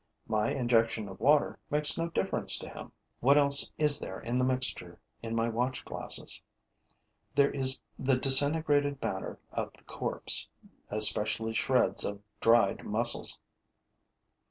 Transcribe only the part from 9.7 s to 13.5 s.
the corpse, especially shreds of dried muscles.